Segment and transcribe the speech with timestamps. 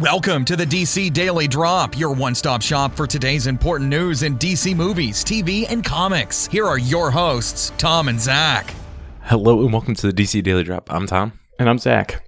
[0.00, 4.38] Welcome to the DC Daily Drop, your one stop shop for today's important news in
[4.38, 6.46] DC movies, TV, and comics.
[6.46, 8.72] Here are your hosts, Tom and Zach.
[9.20, 10.90] Hello and welcome to the DC Daily Drop.
[10.90, 11.38] I'm Tom.
[11.58, 12.26] And I'm Zach.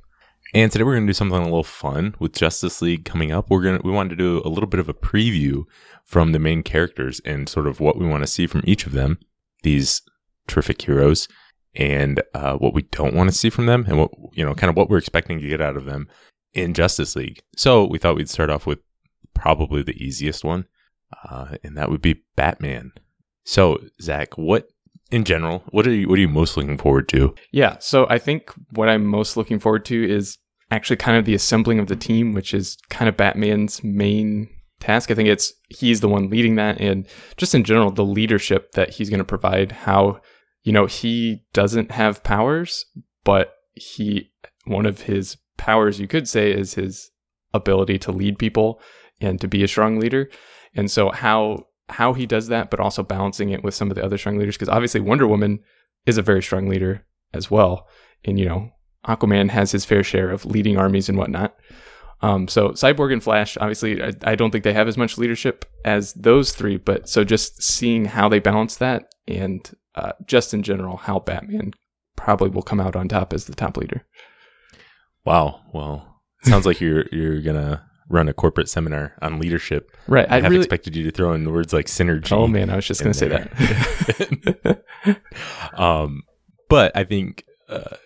[0.53, 3.49] And today we're going to do something a little fun with Justice League coming up.
[3.49, 5.65] We're going to we wanted to do a little bit of a preview
[6.05, 8.93] from the main characters and sort of what we want to see from each of
[8.93, 9.19] them,
[9.63, 10.03] these
[10.47, 11.27] terrific heroes,
[11.75, 14.69] and uh, what we don't want to see from them, and what you know, kind
[14.69, 16.07] of what we're expecting to get out of them
[16.55, 17.43] in Justice League.
[17.57, 18.81] So we thought we'd start off with
[19.35, 20.67] probably the easiest one,
[21.25, 22.93] uh, and that would be Batman.
[23.45, 24.69] So Zach, what
[25.11, 27.35] in general, what are you what are you most looking forward to?
[27.51, 30.39] Yeah, so I think what I'm most looking forward to is
[30.71, 34.49] actually kind of the assembling of the team, which is kind of Batman's main
[34.81, 35.11] task.
[35.11, 38.91] I think it's he's the one leading that, and just in general, the leadership that
[38.91, 39.73] he's going to provide.
[39.73, 40.21] How
[40.63, 42.87] you know he doesn't have powers,
[43.25, 44.31] but he
[44.65, 47.11] one of his powers you could say is his
[47.55, 48.81] ability to lead people
[49.21, 50.31] and to be a strong leader.
[50.75, 54.05] And so how how he does that, but also balancing it with some of the
[54.05, 55.61] other strong leaders, because obviously Wonder Woman
[56.07, 57.87] is a very strong leader as well,
[58.25, 58.71] and you know
[59.07, 61.55] Aquaman has his fair share of leading armies and whatnot.
[62.23, 65.65] Um, so Cyborg and Flash, obviously, I, I, don't think they have as much leadership
[65.85, 70.63] as those three, but so just seeing how they balance that and uh, just in
[70.63, 71.73] general, how Batman
[72.15, 74.07] probably will come out on top as the top leader.
[75.25, 75.61] Wow.
[75.73, 79.97] Well, sounds like you're you're gonna run a corporate seminar on leadership.
[80.07, 80.31] Right.
[80.31, 82.33] I, I have really, expected you to throw in words like synergy.
[82.33, 84.83] Oh man, I was just gonna say that.
[85.75, 86.23] um,
[86.69, 87.97] but I think, uh,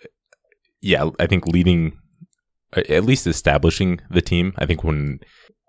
[0.80, 1.98] yeah, I think leading,
[2.74, 4.54] at least establishing the team.
[4.58, 5.20] I think when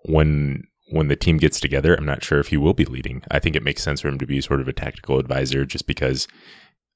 [0.04, 3.22] when when the team gets together, I'm not sure if he will be leading.
[3.30, 5.86] I think it makes sense for him to be sort of a tactical advisor, just
[5.86, 6.28] because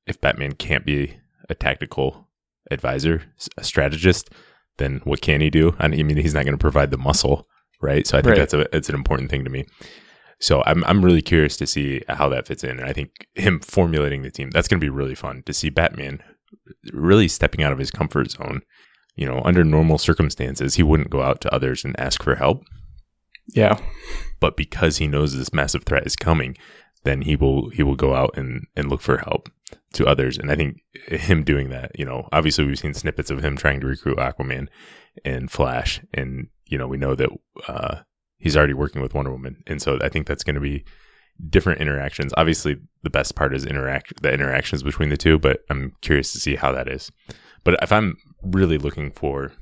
[0.07, 2.29] if Batman can't be a tactical
[2.73, 3.23] advisor,
[3.57, 4.31] a strategist,
[4.79, 5.75] then what can he do?
[5.79, 7.47] I mean, he's not going to provide the muscle,
[7.81, 8.07] right?
[8.07, 8.39] So I think Right.
[8.39, 9.65] that's a it's an important thing to me.
[10.41, 13.61] So I'm I'm really curious to see how that fits in, and I think him
[13.61, 16.21] formulating the team that's going to be really fun to see Batman
[16.93, 18.63] really stepping out of his comfort zone.
[19.15, 22.65] You know, under normal circumstances, he wouldn't go out to others and ask for help,
[23.55, 23.79] yeah,
[24.41, 26.57] but because he knows this massive threat is coming,
[27.05, 29.49] then he will he will go out and and look for help
[29.95, 30.39] to others.
[30.39, 33.81] And I think him doing that, you know, obviously we've seen snippets of him trying
[33.81, 34.69] to recruit Aquaman
[35.25, 37.31] and Flash, and you know we know that
[37.69, 37.99] uh,
[38.39, 40.85] he's already working with Wonder Woman, and so I think that's going to be
[41.49, 42.33] different interactions.
[42.37, 46.41] Obviously, the best part is interact the interactions between the two, but I'm curious to
[46.41, 47.11] see how that is.
[47.65, 49.53] But if I'm really looking for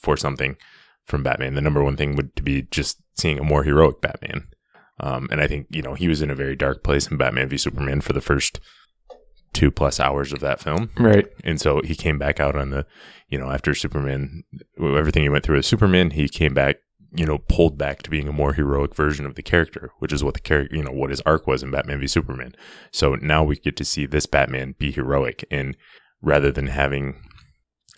[0.00, 0.56] for something
[1.04, 4.48] from Batman, the number one thing would to be just seeing a more heroic Batman.
[5.00, 7.48] Um, and I think you know he was in a very dark place in Batman
[7.48, 8.60] v Superman for the first
[9.54, 11.26] two plus hours of that film, right.
[11.42, 12.86] and so he came back out on the,
[13.28, 14.44] you know, after Superman,
[14.78, 16.76] everything he went through as Superman, he came back,
[17.14, 20.22] you know, pulled back to being a more heroic version of the character, which is
[20.22, 22.54] what the character, you know, what his arc was in Batman v Superman.
[22.92, 25.76] So now we get to see this Batman be heroic, and
[26.20, 27.22] rather than having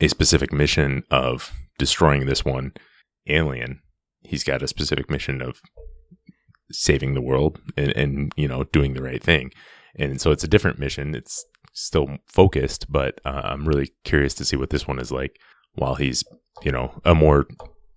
[0.00, 2.72] a specific mission of destroying this one
[3.26, 3.80] alien,
[4.20, 5.60] he's got a specific mission of
[6.70, 9.52] saving the world and, and you know doing the right thing
[9.98, 14.44] and so it's a different mission it's still focused but uh, i'm really curious to
[14.44, 15.38] see what this one is like
[15.74, 16.24] while he's
[16.62, 17.46] you know a more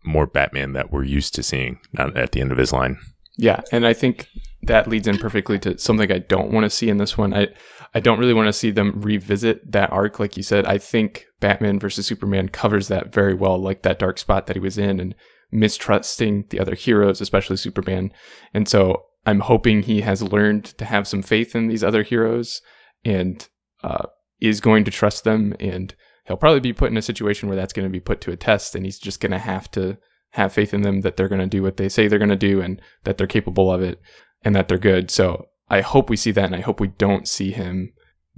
[0.04, 2.98] more batman that we're used to seeing not at the end of his line
[3.42, 4.28] Yeah, and I think
[4.64, 7.34] that leads in perfectly to something I don't want to see in this one.
[7.34, 7.48] I
[7.94, 10.66] I don't really want to see them revisit that arc, like you said.
[10.66, 14.60] I think Batman versus Superman covers that very well, like that dark spot that he
[14.60, 15.16] was in and
[15.54, 18.12] mistrusting the other heroes, especially Superman.
[18.54, 22.62] And so I'm hoping he has learned to have some faith in these other heroes
[23.04, 23.48] and
[23.84, 24.08] uh,
[24.40, 25.56] is going to trust them.
[25.60, 25.94] And
[26.26, 28.38] he'll probably be put in a situation where that's going to be put to a
[28.38, 29.98] test, and he's just going to have to
[30.32, 32.36] have faith in them that they're going to do what they say they're going to
[32.36, 34.00] do and that they're capable of it
[34.44, 35.10] and that they're good.
[35.10, 37.94] So I hope we see that and I hope we don't see him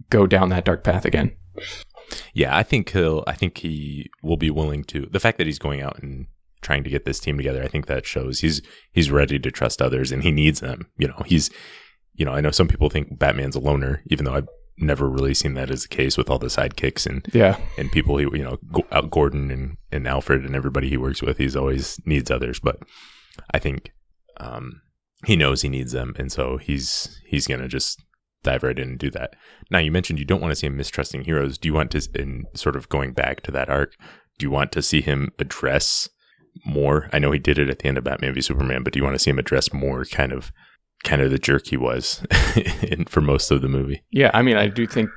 [0.09, 1.35] go down that dark path again.
[2.33, 5.59] yeah i think he'll i think he will be willing to the fact that he's
[5.59, 6.27] going out and
[6.61, 7.63] trying to get this team together.
[7.63, 10.87] I think that shows he's he's ready to trust others and he needs them.
[10.97, 11.49] You know he's
[12.13, 15.33] you know i know some people think batman's a loner even though i've never really
[15.33, 17.57] seen that as the case with all the sidekicks and Yeah.
[17.77, 18.57] and people he you know
[18.91, 22.59] uh, Gordon and and Alfred and everybody he works with he's always needs others.
[22.59, 22.79] But
[23.53, 23.91] I think
[24.37, 24.81] um
[25.25, 26.13] he knows he needs them.
[26.17, 28.01] And so he's he's gonna just
[28.43, 29.35] dive right in and do that.
[29.69, 31.57] Now you mentioned you don't want to see him mistrusting heroes.
[31.57, 33.93] Do you want to in sort of going back to that arc
[34.39, 36.09] do you want to see him address
[36.65, 37.09] more.
[37.11, 39.03] I know he did it at the end of Batman v Superman but do you
[39.03, 40.51] want to see him address more kind of
[41.03, 42.25] kind of the jerk he was
[42.83, 44.03] in, for most of the movie?
[44.11, 45.09] Yeah, I mean, I do think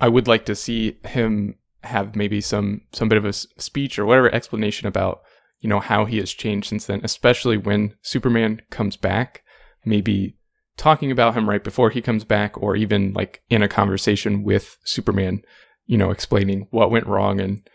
[0.00, 4.06] I would like to see him have maybe some some bit of a speech or
[4.06, 5.20] whatever explanation about
[5.64, 9.42] you know, how he has changed since then, especially when Superman comes back,
[9.86, 10.36] maybe
[10.76, 14.76] talking about him right before he comes back, or even like in a conversation with
[14.84, 15.40] Superman,
[15.86, 17.66] you know, explaining what went wrong and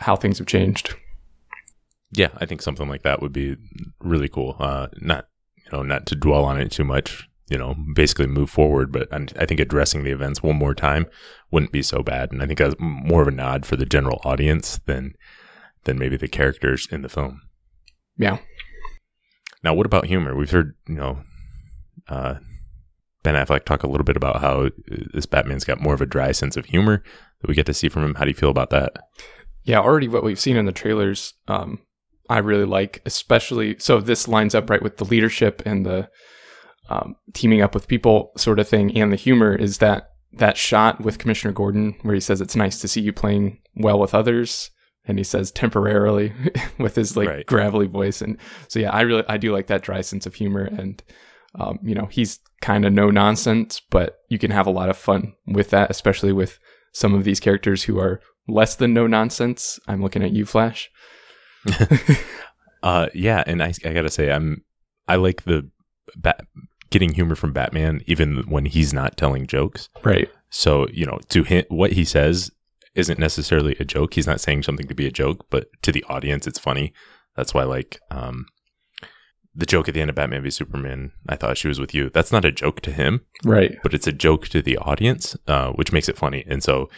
[0.00, 0.96] how things have changed.
[2.12, 3.56] Yeah, I think something like that would be
[4.00, 4.56] really cool.
[4.58, 7.28] Uh, not you know, not to dwell on it too much.
[7.48, 11.06] You know, basically move forward, but I think addressing the events one more time
[11.52, 12.32] wouldn't be so bad.
[12.32, 15.14] And I think that's more of a nod for the general audience than
[15.84, 17.42] than maybe the characters in the film.
[18.16, 18.38] Yeah.
[19.62, 20.34] Now, what about humor?
[20.34, 21.20] We've heard, you know,
[22.08, 22.34] uh,
[23.22, 26.32] Ben Affleck talk a little bit about how this Batman's got more of a dry
[26.32, 27.02] sense of humor
[27.40, 28.14] that we get to see from him.
[28.14, 28.92] How do you feel about that?
[29.64, 31.80] Yeah, already what we've seen in the trailers, um,
[32.28, 36.08] I really like, especially so this lines up right with the leadership and the
[36.88, 41.00] um, teaming up with people sort of thing, and the humor is that that shot
[41.00, 44.70] with Commissioner Gordon where he says it's nice to see you playing well with others,
[45.06, 46.32] and he says temporarily
[46.78, 47.46] with his like right.
[47.46, 48.38] gravelly voice, and
[48.68, 51.02] so yeah, I really I do like that dry sense of humor, and
[51.54, 54.96] um, you know he's kind of no nonsense, but you can have a lot of
[54.96, 56.58] fun with that, especially with
[56.92, 59.78] some of these characters who are less than no nonsense.
[59.86, 60.90] I'm looking at you, Flash.
[62.82, 64.64] uh, yeah, and I, I gotta say, I'm
[65.08, 65.68] I like the
[66.16, 66.46] bat,
[66.90, 69.88] getting humor from Batman, even when he's not telling jokes.
[70.02, 70.28] Right.
[70.50, 72.50] So you know, to him, what he says
[72.94, 74.14] isn't necessarily a joke.
[74.14, 76.92] He's not saying something to be a joke, but to the audience, it's funny.
[77.36, 78.46] That's why, like, um,
[79.54, 82.10] the joke at the end of Batman v Superman, I thought she was with you.
[82.10, 83.76] That's not a joke to him, right?
[83.82, 86.44] But it's a joke to the audience, uh, which makes it funny.
[86.46, 86.90] And so,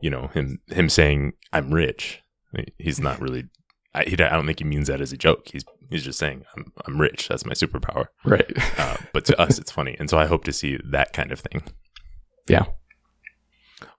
[0.00, 2.22] you know, him him saying I'm rich,
[2.78, 3.44] he's not really
[3.96, 5.48] I, he, I don't think he means that as a joke.
[5.48, 7.28] He's he's just saying I'm I'm rich.
[7.28, 8.06] That's my superpower.
[8.24, 8.52] Right.
[8.78, 11.40] Uh, but to us, it's funny, and so I hope to see that kind of
[11.40, 11.62] thing.
[12.48, 12.66] Yeah.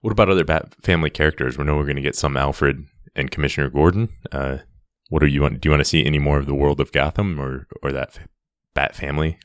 [0.00, 1.58] What about other Bat family characters?
[1.58, 2.84] We know we're going to get some Alfred
[3.16, 4.08] and Commissioner Gordon.
[4.30, 4.58] Uh,
[5.08, 5.60] what do you want?
[5.60, 8.20] Do you want to see any more of the world of Gotham or or that
[8.74, 9.38] Bat family?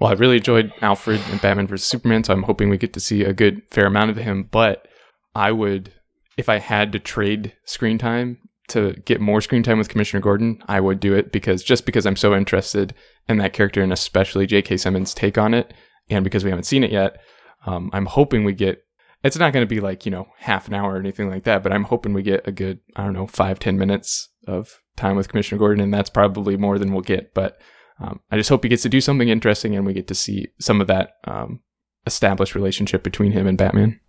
[0.00, 3.00] Well, I really enjoyed Alfred and Batman vs Superman, so I'm hoping we get to
[3.00, 4.48] see a good fair amount of him.
[4.50, 4.88] But
[5.34, 5.92] I would,
[6.38, 8.38] if I had to trade screen time,
[8.68, 12.06] to get more screen time with Commissioner Gordon, I would do it because just because
[12.06, 12.94] I'm so interested
[13.28, 14.76] in that character and especially J.K.
[14.76, 15.74] Simmons' take on it,
[16.10, 17.20] and because we haven't seen it yet,
[17.66, 18.84] um, I'm hoping we get.
[19.24, 21.62] It's not going to be like you know half an hour or anything like that,
[21.62, 25.16] but I'm hoping we get a good I don't know five ten minutes of time
[25.16, 27.34] with Commissioner Gordon, and that's probably more than we'll get.
[27.34, 27.60] But
[28.00, 30.48] um, I just hope he gets to do something interesting, and we get to see
[30.60, 31.60] some of that um,
[32.06, 34.00] established relationship between him and Batman.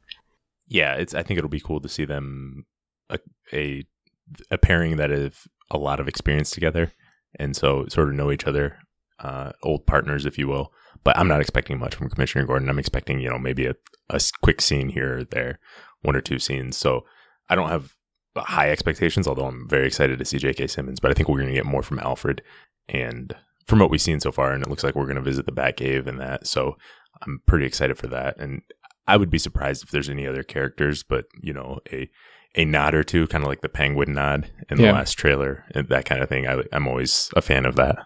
[0.68, 1.16] Yeah, it's.
[1.16, 2.66] I think it'll be cool to see them
[3.10, 3.20] a,
[3.52, 3.86] a
[4.52, 6.92] a pairing that have a lot of experience together,
[7.40, 8.80] and so sort of know each other,
[9.20, 10.72] uh, old partners, if you will.
[11.04, 12.70] But I'm not expecting much from Commissioner Gordon.
[12.70, 13.76] I'm expecting you know maybe a,
[14.10, 15.60] a quick scene here or there,
[16.02, 16.78] one or two scenes.
[16.78, 17.06] So
[17.50, 17.96] I don't have
[18.38, 20.68] high expectations, although I'm very excited to see J.K.
[20.68, 21.00] Simmons.
[21.00, 22.42] But I think we're going to get more from Alfred,
[22.88, 23.36] and
[23.68, 25.52] from what we've seen so far, and it looks like we're going to visit the
[25.52, 26.48] Batcave and that.
[26.48, 26.76] So
[27.22, 28.38] I'm pretty excited for that.
[28.40, 28.62] And
[29.08, 32.10] I would be surprised if there's any other characters, but you know, a
[32.56, 34.94] a nod or two, kind of like the penguin nod in the yeah.
[34.94, 36.48] last trailer, that kind of thing.
[36.48, 37.98] I, I'm always a fan of that.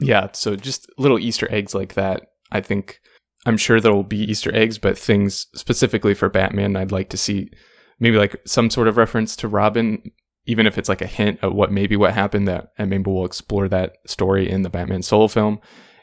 [0.00, 2.32] Yeah, so just little Easter eggs like that.
[2.50, 3.00] I think
[3.46, 7.16] I'm sure there will be Easter eggs, but things specifically for Batman, I'd like to
[7.16, 7.50] see
[7.98, 10.10] maybe like some sort of reference to Robin,
[10.46, 12.48] even if it's like a hint of what maybe what happened.
[12.48, 15.60] That and maybe we'll explore that story in the Batman solo film.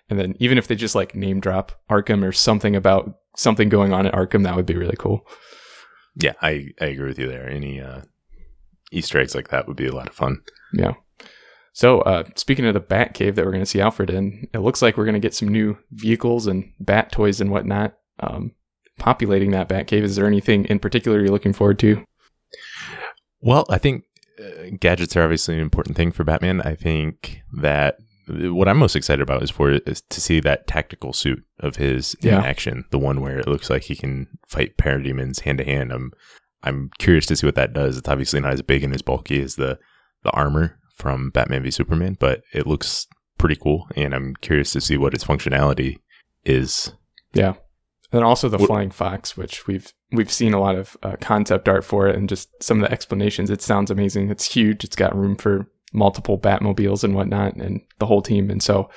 [0.09, 3.93] And then even if they just like name drop Arkham or something about something going
[3.93, 5.27] on at Arkham, that would be really cool.
[6.19, 7.47] Yeah, I, I agree with you there.
[7.47, 8.01] Any uh,
[8.91, 10.41] Easter eggs like that would be a lot of fun.
[10.73, 10.93] Yeah.
[11.73, 14.59] So, uh, speaking of the Bat Cave that we're going to see Alfred in, it
[14.59, 18.53] looks like we're going to get some new vehicles and bat toys and whatnot um,
[18.97, 20.03] populating that Bat Cave.
[20.03, 22.03] Is there anything in particular you're looking forward to?
[23.41, 24.05] Well, I think
[24.39, 26.61] uh, gadgets are obviously an important thing for Batman.
[26.61, 31.13] I think that what I'm most excited about is for is to see that tactical
[31.13, 32.39] suit of his yeah.
[32.39, 35.91] in action, the one where it looks like he can fight parademons hand to hand.
[35.91, 36.11] I'm
[36.63, 37.97] I'm curious to see what that does.
[37.97, 39.79] It's obviously not as big and as bulky as the
[40.23, 43.07] the armor from Batman v Superman, but it looks
[43.37, 45.99] pretty cool, and I'm curious to see what its functionality
[46.43, 46.93] is.
[47.33, 47.53] Yeah,
[48.11, 51.69] and also the what, flying fox, which we've we've seen a lot of uh, concept
[51.69, 53.49] art for it, and just some of the explanations.
[53.49, 54.29] It sounds amazing.
[54.29, 54.83] It's huge.
[54.83, 58.49] It's got room for multiple Batmobiles and whatnot, and the whole team.
[58.49, 58.89] And so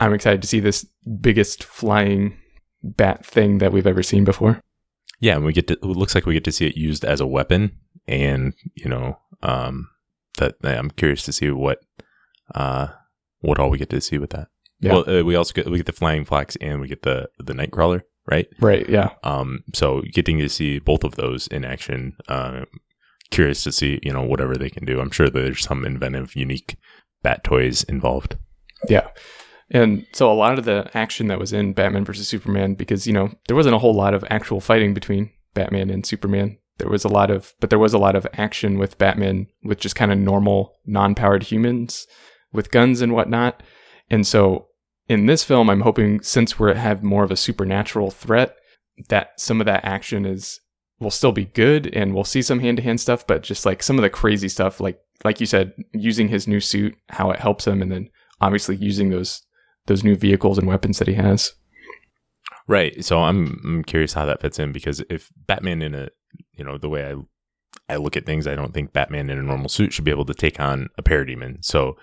[0.00, 0.86] I'm excited to see this
[1.20, 2.36] biggest flying
[2.82, 4.60] bat thing that we've ever seen before.
[5.20, 5.74] Yeah, and we get to.
[5.74, 9.18] It looks like we get to see it used as a weapon, and you know,
[9.42, 9.88] um,
[10.38, 11.78] that I'm curious to see what,
[12.54, 12.88] uh,
[13.40, 14.48] what all we get to see with that.
[14.80, 14.92] Yeah.
[14.92, 17.54] Well, uh, we also get we get the flying fox and we get the the
[17.54, 18.48] Knightcrawler, right?
[18.60, 18.88] Right.
[18.88, 19.10] Yeah.
[19.22, 19.64] Um.
[19.72, 22.64] So getting to see both of those in action, uh,
[23.34, 25.00] curious to see, you know, whatever they can do.
[25.00, 26.76] I'm sure there's some inventive, unique
[27.22, 28.36] bat toys involved.
[28.88, 29.08] Yeah.
[29.70, 33.12] And so a lot of the action that was in Batman versus Superman, because, you
[33.12, 36.58] know, there wasn't a whole lot of actual fighting between Batman and Superman.
[36.78, 39.78] There was a lot of, but there was a lot of action with Batman with
[39.78, 42.06] just kind of normal, non powered humans
[42.52, 43.62] with guns and whatnot.
[44.10, 44.68] And so
[45.08, 48.56] in this film, I'm hoping since we have more of a supernatural threat,
[49.08, 50.60] that some of that action is
[51.00, 53.82] will still be good and we'll see some hand to hand stuff, but just like
[53.82, 57.40] some of the crazy stuff, like like you said, using his new suit, how it
[57.40, 58.10] helps him, and then
[58.40, 59.42] obviously using those
[59.86, 61.52] those new vehicles and weapons that he has.
[62.66, 63.04] Right.
[63.04, 66.08] So I'm I'm curious how that fits in because if Batman in a
[66.52, 67.14] you know the way I
[67.92, 70.24] I look at things, I don't think Batman in a normal suit should be able
[70.26, 71.64] to take on a parademon.
[71.64, 71.96] So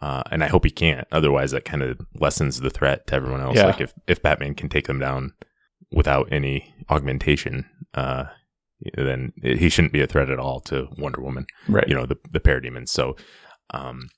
[0.00, 1.06] uh, and I hope he can't.
[1.12, 3.56] Otherwise, that kind of lessens the threat to everyone else.
[3.56, 3.66] Yeah.
[3.66, 5.32] Like if if Batman can take them down
[5.92, 8.24] without any augmentation, uh,
[8.94, 11.46] then he shouldn't be a threat at all to Wonder Woman.
[11.68, 11.88] Right.
[11.88, 12.88] You know the the parademons.
[12.88, 13.16] So,
[13.70, 14.08] um,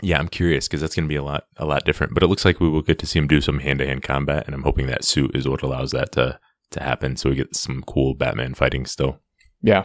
[0.00, 2.14] yeah, I'm curious because that's going to be a lot a lot different.
[2.14, 4.02] But it looks like we will get to see him do some hand to hand
[4.02, 6.38] combat, and I'm hoping that suit is what allows that to
[6.70, 7.16] to happen.
[7.16, 9.20] So we get some cool Batman fighting still.
[9.62, 9.84] Yeah.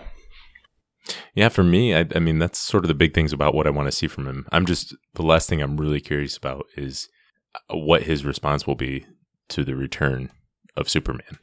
[1.34, 3.70] Yeah, for me, I, I mean, that's sort of the big things about what I
[3.70, 4.46] want to see from him.
[4.52, 7.08] I'm just, the last thing I'm really curious about is
[7.56, 9.06] uh, what his response will be
[9.50, 10.32] to the return
[10.76, 11.40] of Superman.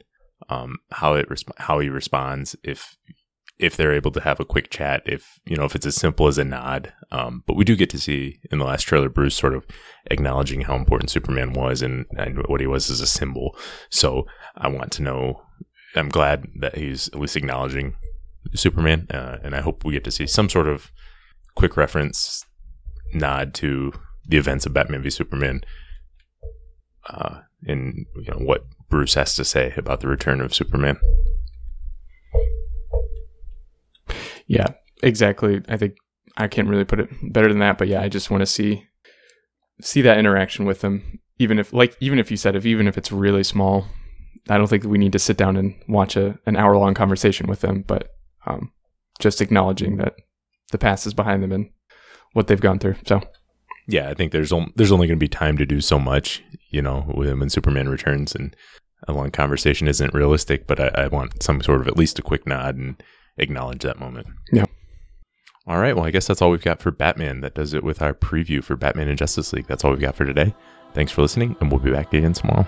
[0.49, 2.97] Um, how it, resp- how he responds, if,
[3.57, 6.27] if they're able to have a quick chat, if, you know, if it's as simple
[6.27, 6.93] as a nod.
[7.11, 9.65] Um, but we do get to see in the last trailer, Bruce sort of
[10.11, 13.57] acknowledging how important Superman was and, and what he was as a symbol.
[13.89, 15.41] So I want to know,
[15.95, 17.95] I'm glad that he's at least acknowledging
[18.53, 20.91] Superman, uh, and I hope we get to see some sort of
[21.55, 22.45] quick reference
[23.13, 23.93] nod to
[24.27, 25.61] the events of Batman v Superman,
[27.09, 30.97] uh, and you know what Bruce has to say about the return of Superman.
[34.47, 34.67] Yeah,
[35.01, 35.61] exactly.
[35.67, 35.95] I think
[36.37, 38.87] I can't really put it better than that, but yeah, I just want to see
[39.81, 41.19] see that interaction with them.
[41.39, 43.87] Even if like even if you said if even if it's really small,
[44.49, 47.47] I don't think we need to sit down and watch a an hour long conversation
[47.47, 48.15] with them, but
[48.45, 48.71] um,
[49.19, 50.15] just acknowledging that
[50.71, 51.69] the past is behind them and
[52.33, 52.95] what they've gone through.
[53.05, 53.21] So
[53.87, 56.43] Yeah, I think there's on, there's only going to be time to do so much,
[56.69, 58.55] you know, when, when Superman returns, and
[59.07, 60.67] a long conversation isn't realistic.
[60.67, 63.01] But I, I want some sort of at least a quick nod and
[63.37, 64.27] acknowledge that moment.
[64.51, 64.65] Yeah.
[65.67, 65.95] All right.
[65.95, 67.41] Well, I guess that's all we've got for Batman.
[67.41, 69.67] That does it with our preview for Batman and Justice League.
[69.67, 70.53] That's all we've got for today.
[70.93, 72.67] Thanks for listening, and we'll be back again tomorrow.